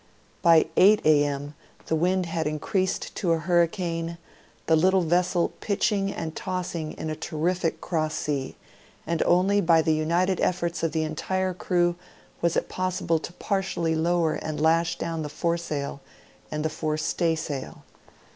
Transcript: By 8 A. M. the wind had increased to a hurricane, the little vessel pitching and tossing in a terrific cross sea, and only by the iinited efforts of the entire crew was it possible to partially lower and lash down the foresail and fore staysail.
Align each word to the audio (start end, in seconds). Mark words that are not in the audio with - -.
By 0.41 0.65
8 0.77 1.01
A. 1.05 1.23
M. 1.25 1.53
the 1.85 1.95
wind 1.95 2.25
had 2.25 2.47
increased 2.47 3.13
to 3.17 3.33
a 3.33 3.37
hurricane, 3.37 4.17
the 4.65 4.75
little 4.75 5.01
vessel 5.03 5.49
pitching 5.61 6.11
and 6.11 6.35
tossing 6.35 6.93
in 6.93 7.11
a 7.11 7.15
terrific 7.15 7.81
cross 7.81 8.15
sea, 8.15 8.55
and 9.05 9.21
only 9.21 9.61
by 9.61 9.83
the 9.83 9.99
iinited 9.99 10.39
efforts 10.39 10.81
of 10.81 10.91
the 10.91 11.03
entire 11.03 11.53
crew 11.53 11.97
was 12.41 12.57
it 12.57 12.67
possible 12.67 13.19
to 13.19 13.31
partially 13.33 13.93
lower 13.93 14.33
and 14.33 14.59
lash 14.59 14.97
down 14.97 15.21
the 15.21 15.29
foresail 15.29 16.01
and 16.49 16.71
fore 16.71 16.97
staysail. 16.97 17.83